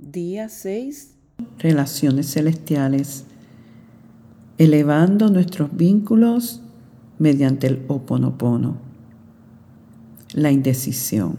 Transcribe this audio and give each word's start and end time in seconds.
Día 0.00 0.48
6. 0.48 1.16
Relaciones 1.58 2.32
celestiales. 2.32 3.24
Elevando 4.56 5.28
nuestros 5.28 5.76
vínculos 5.76 6.62
mediante 7.18 7.66
el 7.66 7.84
oponopono. 7.88 8.76
La 10.34 10.52
indecisión. 10.52 11.36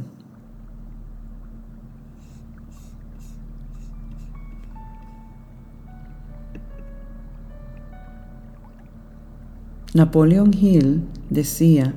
Napoleon 9.93 10.53
Hill 10.53 11.05
decía 11.29 11.93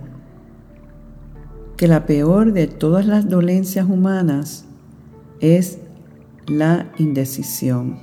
que 1.77 1.89
la 1.89 2.07
peor 2.07 2.53
de 2.53 2.69
todas 2.69 3.05
las 3.05 3.29
dolencias 3.29 3.89
humanas 3.89 4.65
es 5.41 5.81
la 6.46 6.90
indecisión. 6.98 7.98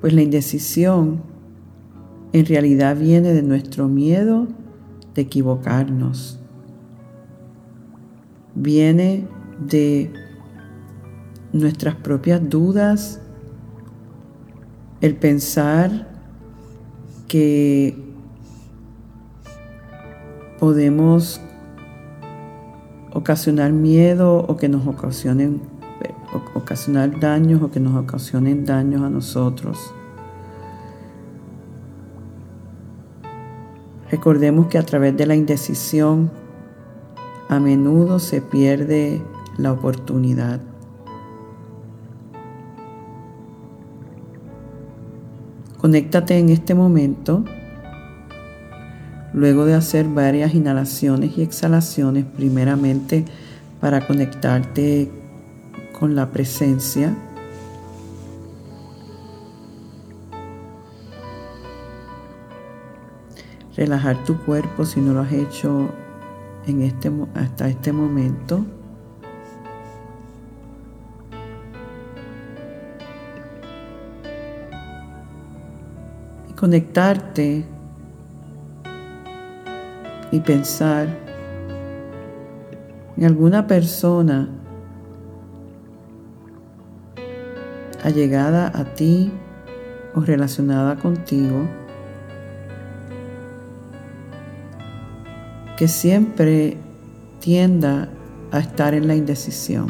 Pues 0.00 0.12
la 0.12 0.22
indecisión 0.22 1.22
en 2.32 2.46
realidad 2.46 2.96
viene 2.96 3.32
de 3.32 3.42
nuestro 3.42 3.88
miedo 3.88 4.48
de 5.14 5.22
equivocarnos. 5.22 6.40
Viene 8.54 9.26
de 9.66 10.12
nuestras 11.52 11.94
propias 11.96 12.48
dudas, 12.48 13.20
el 15.00 15.16
pensar 15.16 16.08
que 17.28 17.96
podemos 20.58 21.40
ocasionar 23.12 23.72
miedo 23.72 24.38
o 24.46 24.56
que 24.56 24.68
nos 24.68 24.86
ocasionen 24.86 25.71
ocasionar 26.54 27.18
daños 27.18 27.62
o 27.62 27.70
que 27.70 27.80
nos 27.80 27.94
ocasionen 27.96 28.64
daños 28.64 29.02
a 29.02 29.10
nosotros. 29.10 29.92
Recordemos 34.10 34.66
que 34.66 34.78
a 34.78 34.82
través 34.82 35.16
de 35.16 35.26
la 35.26 35.34
indecisión 35.34 36.30
a 37.48 37.58
menudo 37.58 38.18
se 38.18 38.40
pierde 38.42 39.22
la 39.56 39.72
oportunidad. 39.72 40.60
Conéctate 45.78 46.38
en 46.38 46.50
este 46.50 46.74
momento 46.74 47.44
luego 49.32 49.64
de 49.64 49.74
hacer 49.74 50.06
varias 50.08 50.54
inhalaciones 50.54 51.36
y 51.36 51.42
exhalaciones, 51.42 52.24
primeramente 52.24 53.24
para 53.80 54.06
conectarte 54.06 55.10
con 56.02 56.16
la 56.16 56.32
presencia. 56.32 57.14
Relajar 63.76 64.24
tu 64.24 64.36
cuerpo 64.38 64.84
si 64.84 65.00
no 65.00 65.12
lo 65.12 65.20
has 65.20 65.30
hecho 65.30 65.90
en 66.66 66.82
este, 66.82 67.08
hasta 67.36 67.68
este 67.68 67.92
momento. 67.92 68.66
Y 76.50 76.52
conectarte 76.54 77.64
y 80.32 80.40
pensar 80.40 81.06
en 83.16 83.24
alguna 83.24 83.68
persona 83.68 84.61
allegada 88.02 88.70
a 88.74 88.84
ti 88.94 89.30
o 90.14 90.20
relacionada 90.20 90.96
contigo 90.96 91.68
que 95.76 95.88
siempre 95.88 96.76
tienda 97.40 98.08
a 98.52 98.60
estar 98.60 98.94
en 98.94 99.08
la 99.08 99.16
indecisión, 99.16 99.88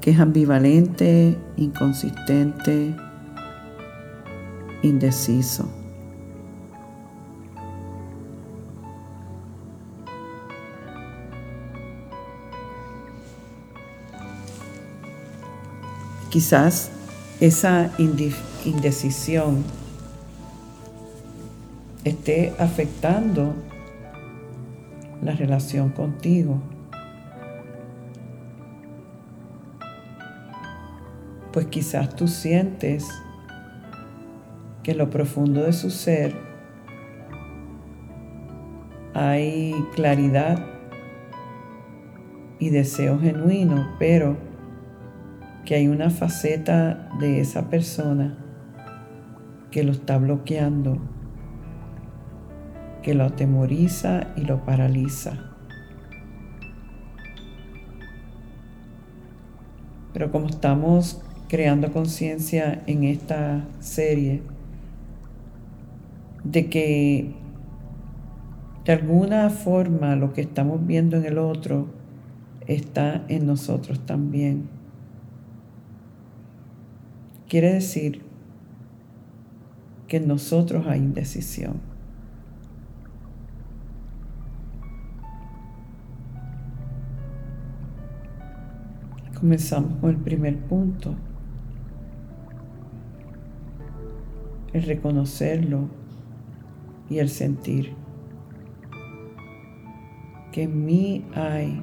que 0.00 0.10
es 0.10 0.18
ambivalente, 0.18 1.36
inconsistente, 1.56 2.96
indeciso. 4.82 5.68
Quizás 16.36 16.90
esa 17.40 17.90
indecisión 17.98 19.64
esté 22.04 22.52
afectando 22.58 23.54
la 25.22 25.32
relación 25.32 25.88
contigo. 25.88 26.60
Pues 31.54 31.68
quizás 31.68 32.14
tú 32.14 32.28
sientes 32.28 33.08
que 34.82 34.90
en 34.90 34.98
lo 34.98 35.08
profundo 35.08 35.62
de 35.62 35.72
su 35.72 35.88
ser 35.88 36.34
hay 39.14 39.74
claridad 39.94 40.66
y 42.58 42.68
deseo 42.68 43.18
genuino, 43.18 43.96
pero 43.98 44.45
que 45.66 45.74
hay 45.74 45.88
una 45.88 46.10
faceta 46.10 47.10
de 47.18 47.40
esa 47.40 47.68
persona 47.68 48.38
que 49.72 49.82
lo 49.82 49.92
está 49.92 50.16
bloqueando, 50.16 50.96
que 53.02 53.14
lo 53.14 53.24
atemoriza 53.24 54.28
y 54.36 54.42
lo 54.42 54.64
paraliza. 54.64 55.32
Pero 60.12 60.30
como 60.30 60.46
estamos 60.46 61.20
creando 61.48 61.92
conciencia 61.92 62.82
en 62.86 63.04
esta 63.04 63.64
serie 63.80 64.42
de 66.44 66.70
que 66.70 67.34
de 68.84 68.92
alguna 68.92 69.50
forma 69.50 70.14
lo 70.14 70.32
que 70.32 70.42
estamos 70.42 70.86
viendo 70.86 71.16
en 71.16 71.24
el 71.24 71.38
otro 71.38 71.88
está 72.68 73.24
en 73.28 73.46
nosotros 73.46 73.98
también. 74.06 74.75
Quiere 77.48 77.74
decir 77.74 78.22
que 80.08 80.16
en 80.16 80.26
nosotros 80.26 80.86
hay 80.86 80.98
indecisión. 80.98 81.80
Comenzamos 89.38 89.98
con 90.00 90.10
el 90.10 90.16
primer 90.16 90.58
punto, 90.58 91.14
el 94.72 94.82
reconocerlo 94.82 95.88
y 97.08 97.18
el 97.18 97.28
sentir 97.28 97.94
que 100.50 100.64
en 100.64 100.84
mí 100.84 101.24
hay 101.34 101.80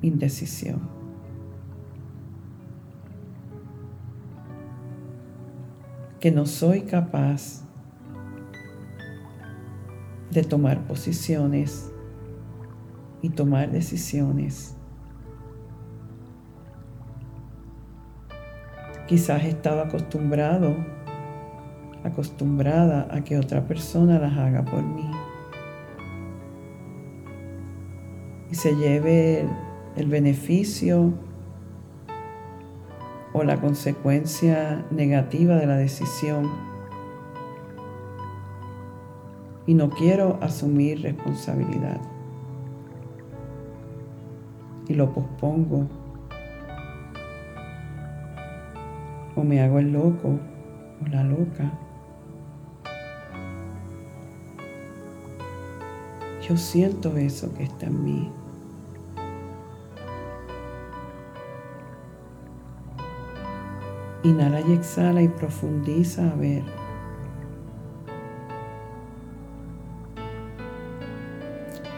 indecisión. 0.00 0.95
Que 6.26 6.32
no 6.32 6.44
soy 6.44 6.80
capaz 6.80 7.62
de 10.32 10.42
tomar 10.42 10.84
posiciones 10.88 11.92
y 13.22 13.28
tomar 13.28 13.70
decisiones. 13.70 14.76
Quizás 19.06 19.44
he 19.44 19.50
estado 19.50 19.82
acostumbrado, 19.82 20.74
acostumbrada 22.02 23.06
a 23.08 23.22
que 23.22 23.38
otra 23.38 23.64
persona 23.64 24.18
las 24.18 24.36
haga 24.36 24.64
por 24.64 24.82
mí. 24.82 25.08
Y 28.50 28.56
se 28.56 28.74
lleve 28.74 29.48
el 29.94 30.08
beneficio 30.08 31.14
o 33.36 33.44
la 33.44 33.60
consecuencia 33.60 34.86
negativa 34.90 35.56
de 35.56 35.66
la 35.66 35.76
decisión. 35.76 36.50
Y 39.66 39.74
no 39.74 39.90
quiero 39.90 40.38
asumir 40.40 41.02
responsabilidad. 41.02 42.00
Y 44.88 44.94
lo 44.94 45.12
pospongo. 45.12 45.86
O 49.34 49.44
me 49.44 49.60
hago 49.60 49.80
el 49.80 49.92
loco 49.92 50.38
o 51.04 51.08
la 51.10 51.22
loca. 51.22 51.72
Yo 56.48 56.56
siento 56.56 57.14
eso 57.18 57.52
que 57.52 57.64
está 57.64 57.86
en 57.86 58.02
mí. 58.02 58.32
Inhala 64.26 64.60
y 64.60 64.72
exhala 64.72 65.22
y 65.22 65.28
profundiza 65.28 66.28
a 66.28 66.34
ver. 66.34 66.64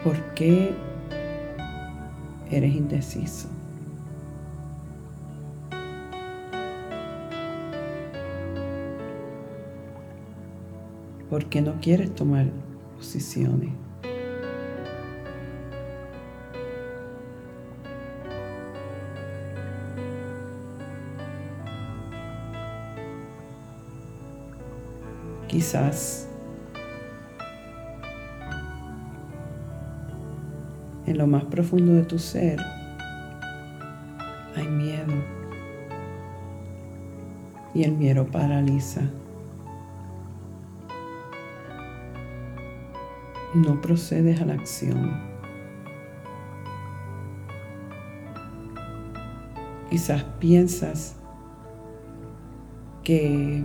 ¿Por 0.04 0.20
qué 0.34 0.74
eres 2.50 2.74
indeciso? 2.74 3.48
¿Por 11.30 11.46
qué 11.46 11.62
no 11.62 11.80
quieres 11.80 12.14
tomar 12.14 12.50
posiciones? 12.98 13.70
Quizás 25.58 26.28
en 31.04 31.18
lo 31.18 31.26
más 31.26 31.46
profundo 31.46 31.94
de 31.94 32.04
tu 32.04 32.16
ser 32.16 32.60
hay 34.54 34.68
miedo 34.68 35.12
y 37.74 37.82
el 37.82 37.90
miedo 37.96 38.24
paraliza. 38.24 39.00
No 43.52 43.80
procedes 43.80 44.40
a 44.40 44.44
la 44.44 44.54
acción. 44.54 45.20
Quizás 49.90 50.22
piensas 50.38 51.16
que 53.02 53.64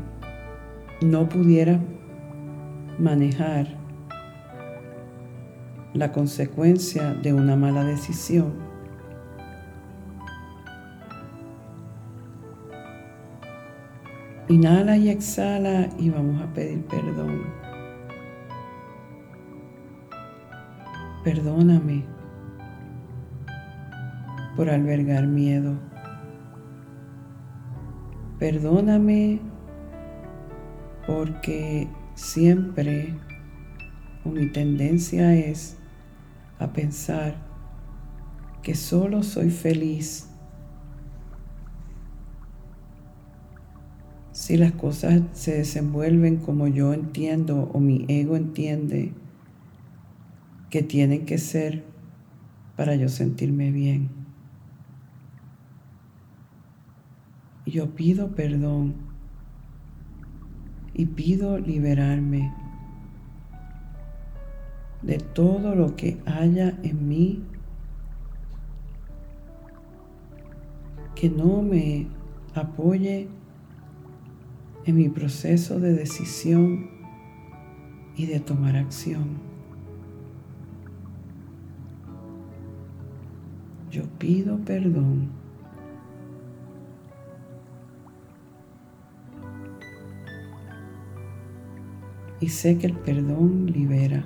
no 1.03 1.27
pudiera 1.27 1.79
manejar 2.97 3.67
la 5.93 6.11
consecuencia 6.11 7.13
de 7.13 7.33
una 7.33 7.55
mala 7.55 7.83
decisión. 7.83 8.53
Inhala 14.49 14.97
y 14.97 15.09
exhala 15.09 15.89
y 15.97 16.09
vamos 16.09 16.41
a 16.41 16.53
pedir 16.53 16.85
perdón. 16.85 17.43
Perdóname 21.23 22.03
por 24.55 24.69
albergar 24.69 25.25
miedo. 25.25 25.73
Perdóname 28.39 29.52
porque 31.13 31.87
siempre 32.15 33.13
mi 34.25 34.47
tendencia 34.47 35.35
es 35.35 35.77
a 36.57 36.73
pensar 36.73 37.35
que 38.63 38.73
solo 38.73 39.21
soy 39.21 39.51
feliz 39.51 40.27
si 44.31 44.57
las 44.57 44.71
cosas 44.71 45.21
se 45.33 45.57
desenvuelven 45.57 46.37
como 46.37 46.67
yo 46.67 46.93
entiendo 46.93 47.69
o 47.71 47.79
mi 47.79 48.05
ego 48.07 48.35
entiende 48.35 49.13
que 50.71 50.81
tienen 50.81 51.27
que 51.27 51.37
ser 51.37 51.83
para 52.75 52.95
yo 52.95 53.07
sentirme 53.07 53.69
bien. 53.69 54.09
Yo 57.67 57.91
pido 57.93 58.31
perdón 58.31 59.12
y 60.93 61.05
pido 61.05 61.57
liberarme 61.57 62.53
de 65.01 65.17
todo 65.17 65.75
lo 65.75 65.95
que 65.95 66.17
haya 66.25 66.77
en 66.83 67.07
mí 67.07 67.43
que 71.15 71.29
no 71.29 71.61
me 71.61 72.07
apoye 72.53 73.27
en 74.85 74.95
mi 74.95 75.09
proceso 75.09 75.79
de 75.79 75.93
decisión 75.93 76.89
y 78.15 78.25
de 78.25 78.39
tomar 78.39 78.75
acción. 78.75 79.37
Yo 83.89 84.03
pido 84.17 84.57
perdón 84.59 85.42
y 92.43 92.49
sé 92.49 92.77
que 92.77 92.87
el 92.87 92.93
perdón 92.93 93.67
libera. 93.67 94.25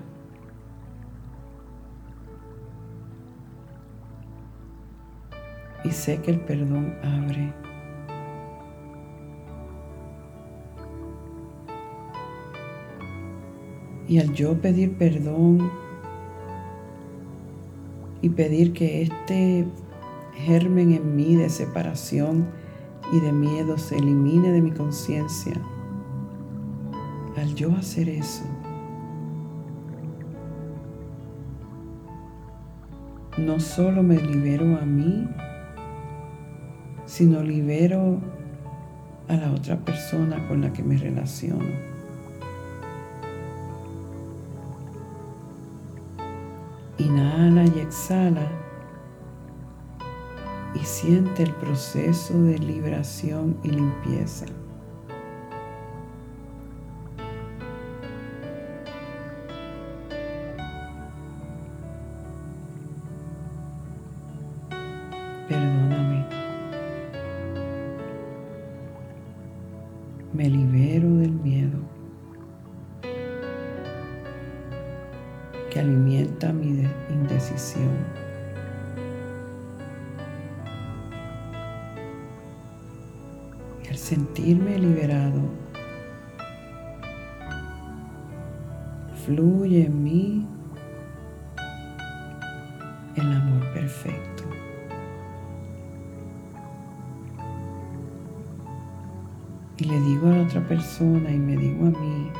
Y 5.83 5.91
sé 5.91 6.19
que 6.23 6.31
el 6.31 6.39
perdón 6.39 6.95
abre. 7.03 7.53
Y 14.07 14.17
al 14.17 14.33
yo 14.33 14.59
pedir 14.59 14.97
perdón 14.97 15.69
y 18.23 18.29
pedir 18.29 18.73
que 18.73 19.03
este 19.03 19.67
germen 20.33 20.93
en 20.93 21.15
mí 21.15 21.35
de 21.35 21.51
separación 21.51 22.47
y 23.13 23.19
de 23.19 23.31
miedo 23.31 23.77
se 23.77 23.95
elimine 23.97 24.51
de 24.51 24.61
mi 24.61 24.71
conciencia, 24.71 25.53
yo 27.57 27.75
hacer 27.75 28.07
eso, 28.07 28.43
no 33.39 33.59
solo 33.59 34.03
me 34.03 34.17
libero 34.17 34.77
a 34.77 34.85
mí, 34.85 35.27
sino 37.07 37.41
libero 37.41 38.21
a 39.27 39.33
la 39.33 39.51
otra 39.51 39.75
persona 39.77 40.47
con 40.47 40.61
la 40.61 40.71
que 40.71 40.83
me 40.83 40.97
relaciono. 40.97 41.65
Inhala 46.99 47.65
y 47.65 47.79
exhala 47.79 48.47
y 50.75 50.79
siente 50.85 51.41
el 51.41 51.53
proceso 51.53 52.39
de 52.43 52.59
liberación 52.59 53.57
y 53.63 53.69
limpieza. 53.69 54.45
Sentirme 83.97 84.77
liberado, 84.79 85.41
fluye 89.25 89.85
en 89.85 90.03
mí 90.03 90.47
el 93.15 93.31
amor 93.31 93.73
perfecto. 93.73 94.43
y 99.79 99.83
le 99.83 99.99
digo 100.01 100.27
a 100.27 100.31
la 100.31 100.43
otra 100.43 100.61
persona 100.67 101.31
y 101.31 101.37
me 101.37 101.55
digo 101.55 101.85
a 101.85 101.89
mí, 101.91 102.31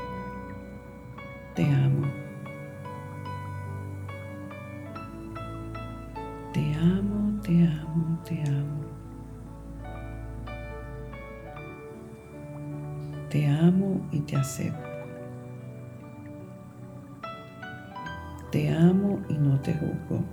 Te 18.51 18.69
amo 18.69 19.19
y 19.29 19.33
no 19.33 19.59
te 19.59 19.73
juzgo. 19.73 20.23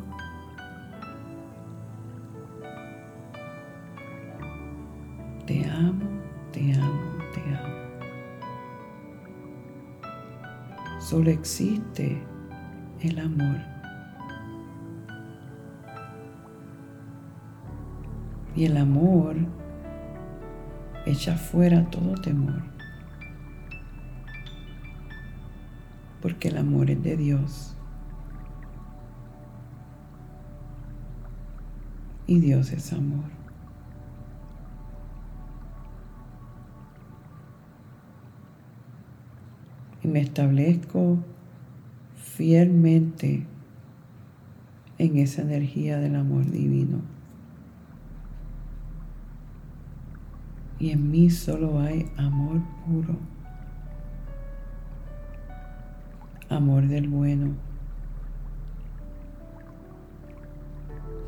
Te 5.46 5.68
amo, 5.68 6.06
te 6.52 6.72
amo, 6.72 7.18
te 7.34 7.40
amo. 7.40 7.74
Solo 11.00 11.30
existe 11.30 12.22
el 13.00 13.18
amor. 13.18 13.58
Y 18.56 18.64
el 18.64 18.76
amor 18.78 19.36
echa 21.04 21.36
fuera 21.36 21.84
todo 21.90 22.14
temor. 22.14 22.73
Porque 26.24 26.48
el 26.48 26.56
amor 26.56 26.88
es 26.88 27.02
de 27.02 27.18
Dios. 27.18 27.76
Y 32.26 32.40
Dios 32.40 32.72
es 32.72 32.94
amor. 32.94 33.26
Y 40.02 40.08
me 40.08 40.20
establezco 40.20 41.18
fielmente 42.16 43.46
en 44.96 45.18
esa 45.18 45.42
energía 45.42 45.98
del 45.98 46.16
amor 46.16 46.50
divino. 46.50 47.02
Y 50.78 50.88
en 50.88 51.10
mí 51.10 51.28
solo 51.28 51.80
hay 51.80 52.10
amor 52.16 52.62
puro, 52.86 53.18
amor 56.54 56.86
del 56.86 57.08
bueno, 57.08 57.52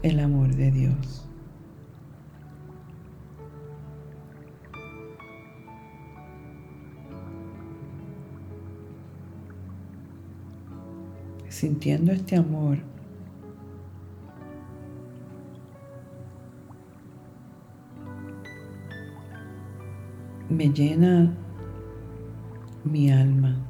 el 0.02 0.20
amor 0.20 0.54
de 0.54 0.70
Dios. 0.70 1.28
Sintiendo 11.48 12.12
este 12.12 12.36
amor, 12.36 12.78
me 20.50 20.68
llena 20.68 21.34
mi 22.84 23.10
alma. 23.10 23.65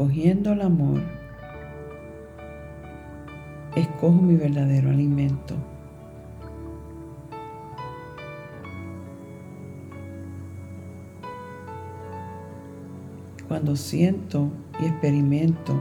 Escogiendo 0.00 0.52
el 0.54 0.62
amor, 0.62 0.98
escojo 3.76 4.22
mi 4.22 4.34
verdadero 4.34 4.88
alimento. 4.88 5.54
Cuando 13.46 13.76
siento 13.76 14.50
y 14.80 14.86
experimento 14.86 15.78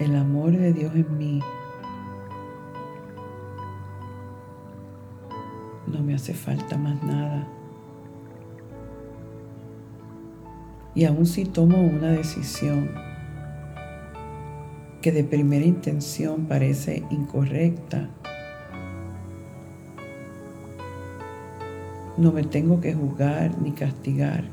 el 0.00 0.16
amor 0.16 0.50
de 0.50 0.72
Dios 0.72 0.92
en 0.96 1.16
mí, 1.16 1.40
no 5.86 6.02
me 6.02 6.16
hace 6.16 6.34
falta 6.34 6.76
más 6.76 7.00
nada. 7.04 7.46
Y 10.94 11.04
aun 11.06 11.26
si 11.26 11.44
tomo 11.44 11.80
una 11.80 12.10
decisión 12.12 12.90
que 15.02 15.10
de 15.10 15.24
primera 15.24 15.64
intención 15.64 16.46
parece 16.46 17.02
incorrecta, 17.10 18.08
no 22.16 22.30
me 22.30 22.44
tengo 22.44 22.80
que 22.80 22.94
juzgar 22.94 23.60
ni 23.60 23.72
castigar, 23.72 24.44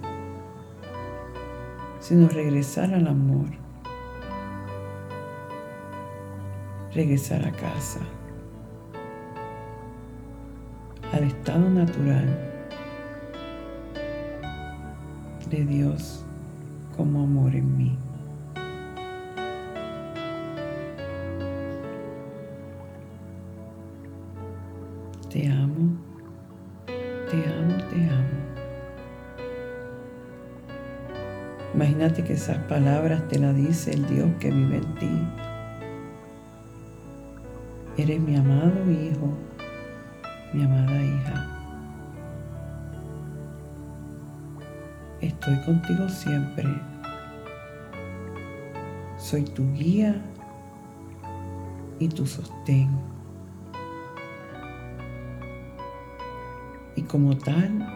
sino 2.00 2.28
regresar 2.28 2.94
al 2.94 3.08
amor, 3.08 3.48
regresar 6.94 7.46
a 7.46 7.52
casa 7.52 8.00
al 11.14 11.24
estado 11.24 11.70
natural 11.70 12.26
de 15.50 15.66
Dios 15.66 16.26
como 17.02 17.24
amor 17.24 17.56
en 17.56 17.78
mí. 17.78 17.98
Te 25.32 25.48
amo, 25.48 25.98
te 26.86 27.38
amo, 27.50 27.78
te 27.90 27.96
amo. 28.08 28.38
Imagínate 31.74 32.24
que 32.24 32.34
esas 32.34 32.60
palabras 32.66 33.28
te 33.30 33.40
las 33.40 33.56
dice 33.56 33.94
el 33.94 34.08
Dios 34.08 34.30
que 34.40 34.52
vive 34.52 34.78
en 34.78 34.96
ti. 34.96 35.28
Eres 37.98 38.20
mi 38.22 38.36
amado 38.36 38.92
Hijo 38.92 39.34
mi 40.54 40.64
amada 40.64 41.02
hija. 41.02 41.61
Estoy 45.42 45.58
contigo 45.66 46.08
siempre. 46.08 46.70
Soy 49.18 49.42
tu 49.44 49.74
guía 49.74 50.22
y 51.98 52.08
tu 52.08 52.28
sostén. 52.28 52.92
Y 56.96 57.02
como 57.02 57.36
tal, 57.36 57.88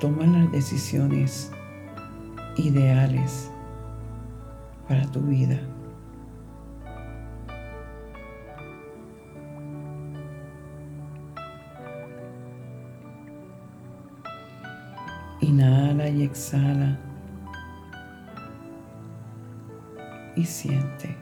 toma 0.00 0.26
las 0.26 0.50
decisiones 0.50 1.52
ideales 2.56 3.52
para 4.88 5.06
tu 5.12 5.20
vida. 5.20 5.60
Exhala. 16.28 16.98
Y 20.36 20.44
siente. 20.44 21.16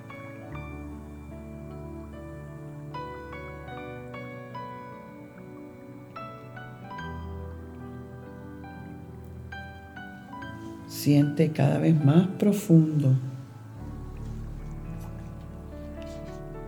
Siente 10.86 11.52
cada 11.52 11.78
vez 11.78 12.04
más 12.04 12.26
profundo 12.38 13.14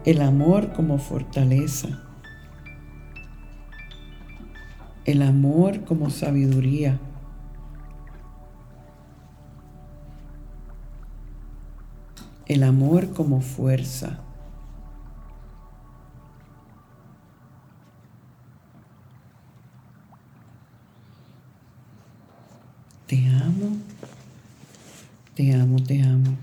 el 0.04 0.22
amor 0.22 0.72
como 0.72 0.96
fortaleza, 0.98 1.88
el 5.04 5.20
amor 5.20 5.84
como 5.84 6.08
sabiduría, 6.08 6.98
el 12.48 12.62
amor 12.62 13.12
como 13.12 13.42
fuerza. 13.42 14.18
Te 23.06 23.26
amo, 23.28 23.76
te 25.34 25.54
amo, 25.54 25.82
te 25.82 26.02
amo. 26.02 26.36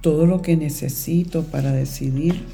Todo 0.00 0.26
lo 0.26 0.42
que 0.42 0.56
necesito 0.56 1.44
para 1.44 1.72
decidir 1.72 2.44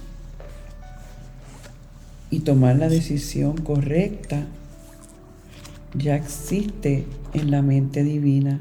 y 2.31 2.41
tomar 2.41 2.77
la 2.77 2.89
decisión 2.89 3.57
correcta 3.59 4.47
ya 5.99 6.17
existe 6.17 7.07
en 7.33 7.51
la 7.51 7.63
mente 7.63 8.03
divina. 8.03 8.61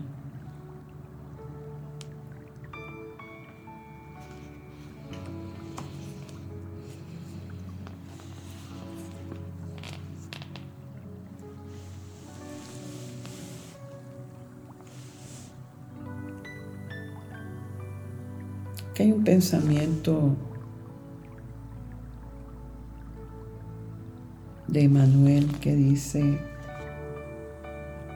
que 18.93 19.03
hay 19.03 19.11
un 19.11 19.25
pensamiento 19.25 20.37
de 24.69 24.87
Manuel 24.87 25.47
que 25.59 25.75
dice, 25.75 26.39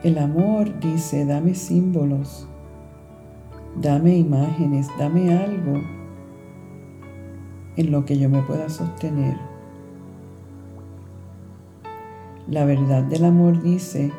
el 0.02 0.16
amor 0.16 0.80
dice, 0.80 1.26
dame 1.26 1.54
símbolos, 1.54 2.48
dame 3.76 4.16
imágenes, 4.16 4.88
dame 4.98 5.34
algo 5.34 5.74
en 7.76 7.90
lo 7.90 8.06
que 8.06 8.18
yo 8.18 8.30
me 8.30 8.40
pueda 8.42 8.70
sostener. 8.70 9.36
La 12.48 12.64
verdad 12.64 13.02
del 13.04 13.26
amor 13.26 13.62
dice, 13.62 14.10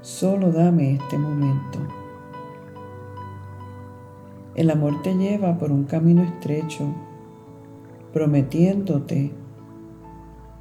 solo 0.00 0.50
dame 0.50 0.94
este 0.94 1.18
momento. 1.18 1.78
El 4.56 4.70
amor 4.70 5.02
te 5.02 5.14
lleva 5.14 5.56
por 5.56 5.70
un 5.70 5.84
camino 5.84 6.22
estrecho, 6.22 6.84
prometiéndote 8.12 9.32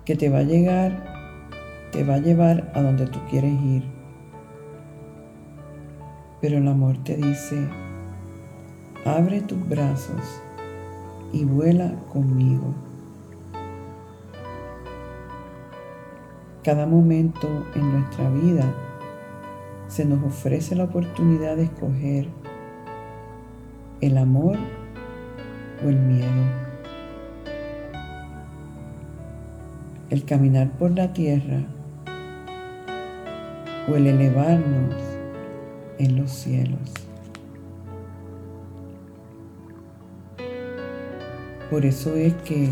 que 0.05 0.15
te 0.15 0.29
va 0.29 0.39
a 0.39 0.43
llegar, 0.43 1.49
te 1.91 2.03
va 2.03 2.15
a 2.15 2.19
llevar 2.19 2.71
a 2.75 2.81
donde 2.81 3.07
tú 3.07 3.19
quieres 3.29 3.59
ir. 3.63 4.00
Pero 6.41 6.57
el 6.57 6.67
amor 6.67 6.97
te 7.03 7.15
dice, 7.15 7.67
abre 9.05 9.41
tus 9.41 9.69
brazos 9.69 10.41
y 11.31 11.45
vuela 11.45 11.93
conmigo. 12.11 12.73
Cada 16.63 16.87
momento 16.87 17.47
en 17.75 17.91
nuestra 17.91 18.29
vida 18.31 18.65
se 19.87 20.03
nos 20.03 20.23
ofrece 20.23 20.75
la 20.75 20.85
oportunidad 20.85 21.55
de 21.57 21.63
escoger 21.63 22.27
el 24.01 24.17
amor 24.17 24.57
o 25.85 25.89
el 25.89 25.99
miedo. 25.99 26.43
El 30.09 30.25
caminar 30.25 30.71
por 30.71 30.91
la 30.91 31.13
tierra 31.13 31.61
o 33.89 33.95
el 33.95 34.07
elevarnos 34.07 35.10
en 36.03 36.15
los 36.15 36.31
cielos. 36.31 36.79
Por 41.69 41.85
eso 41.85 42.15
es 42.15 42.33
que 42.43 42.69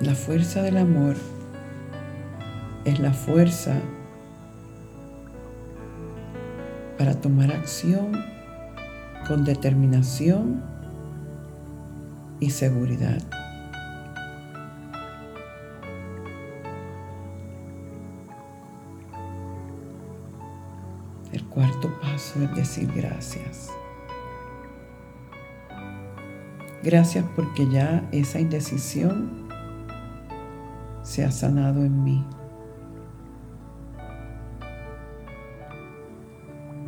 la 0.00 0.14
fuerza 0.14 0.62
del 0.62 0.78
amor 0.78 1.14
es 2.84 2.98
la 2.98 3.12
fuerza 3.12 3.78
para 6.96 7.14
tomar 7.20 7.52
acción 7.52 8.12
con 9.28 9.44
determinación 9.44 10.62
y 12.40 12.50
seguridad. 12.50 13.39
Cuarto 21.60 21.90
paso 22.00 22.42
es 22.42 22.54
decir 22.54 22.90
gracias. 22.96 23.68
Gracias 26.82 27.22
porque 27.36 27.68
ya 27.68 28.08
esa 28.12 28.40
indecisión 28.40 29.46
se 31.02 31.22
ha 31.22 31.30
sanado 31.30 31.84
en 31.84 32.02
mí. 32.02 32.24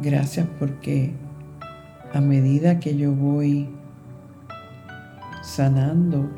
Gracias 0.00 0.48
porque 0.58 1.12
a 2.14 2.22
medida 2.22 2.80
que 2.80 2.96
yo 2.96 3.12
voy 3.12 3.68
sanando, 5.42 6.30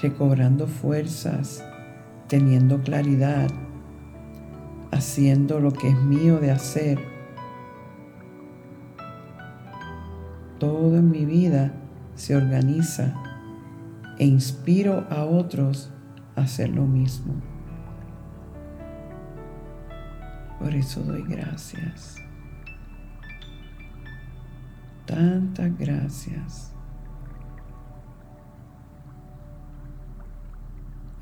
recobrando 0.00 0.68
fuerzas, 0.68 1.62
teniendo 2.28 2.80
claridad, 2.80 3.50
haciendo 4.98 5.60
lo 5.60 5.72
que 5.72 5.88
es 5.88 5.96
mío 5.96 6.38
de 6.40 6.50
hacer, 6.50 6.98
todo 10.58 10.96
en 10.96 11.10
mi 11.10 11.24
vida 11.24 11.72
se 12.16 12.34
organiza 12.34 13.14
e 14.18 14.26
inspiro 14.26 15.06
a 15.08 15.24
otros 15.24 15.92
a 16.34 16.42
hacer 16.42 16.70
lo 16.70 16.84
mismo. 16.84 17.34
Por 20.58 20.74
eso 20.74 21.00
doy 21.02 21.22
gracias. 21.22 22.16
Tantas 25.06 25.78
gracias. 25.78 26.72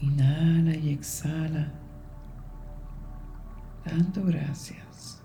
Inhala 0.01 0.75
y 0.75 0.89
exhala. 0.89 1.86
Dando 3.87 4.25
gracias. 4.25 5.23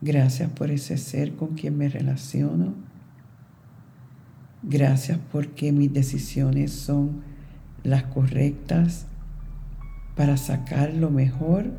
Gracias 0.00 0.50
por 0.50 0.70
ese 0.70 0.98
ser 0.98 1.36
con 1.36 1.54
quien 1.54 1.78
me 1.78 1.88
relaciono 1.88 2.74
Gracias 4.62 5.18
porque 5.32 5.72
mis 5.72 5.92
decisiones 5.92 6.70
son 6.70 7.22
las 7.82 8.04
correctas 8.04 9.06
para 10.14 10.36
sacar 10.36 10.94
lo 10.94 11.10
mejor 11.10 11.72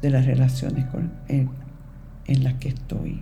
de 0.00 0.10
las 0.10 0.24
relaciones 0.24 0.86
en, 1.26 1.50
en 2.26 2.44
las 2.44 2.54
que 2.54 2.68
estoy. 2.68 3.20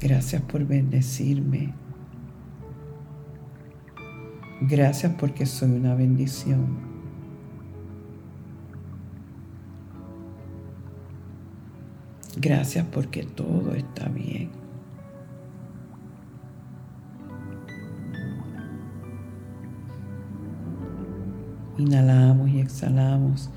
Gracias 0.00 0.42
por 0.42 0.66
bendecirme. 0.66 1.72
Gracias 4.60 5.12
porque 5.18 5.46
soy 5.46 5.70
una 5.70 5.94
bendición. 5.94 6.66
Gracias 12.36 12.84
porque 12.92 13.24
todo 13.24 13.74
está 13.74 14.08
bien. 14.08 14.50
Inhalamos 21.78 22.48
y 22.50 22.60
exhalamos 22.60 23.50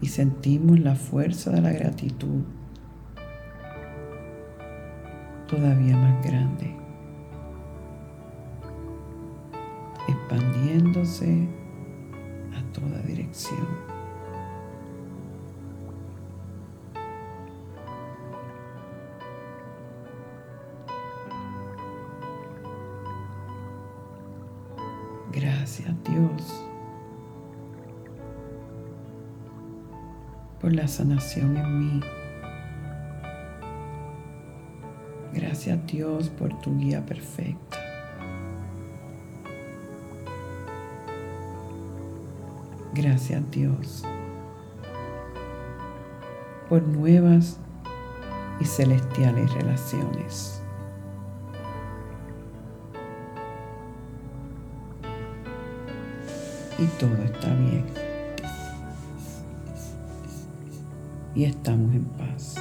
y 0.00 0.06
sentimos 0.06 0.78
la 0.78 0.94
fuerza 0.94 1.50
de 1.50 1.60
la 1.60 1.72
gratitud 1.72 2.42
todavía 5.48 5.96
más 5.96 6.24
grande, 6.24 6.76
expandiéndose 10.30 11.48
a 12.56 12.72
toda 12.72 13.02
dirección. 13.02 13.66
Gracias 25.32 25.94
Dios. 26.04 26.66
por 30.60 30.74
la 30.74 30.86
sanación 30.86 31.56
en 31.56 31.78
mí. 31.78 32.00
Gracias 35.32 35.86
Dios 35.86 36.28
por 36.28 36.60
tu 36.60 36.76
guía 36.76 37.06
perfecta. 37.06 37.59
Gracias 43.02 43.42
Dios 43.50 44.04
por 46.68 46.82
nuevas 46.82 47.58
y 48.60 48.64
celestiales 48.66 49.50
relaciones. 49.54 50.62
Y 56.78 56.84
todo 56.98 57.14
está 57.24 57.48
bien. 57.54 58.10
y 61.34 61.44
estamos 61.44 61.94
en 61.94 62.04
paz. 62.04 62.59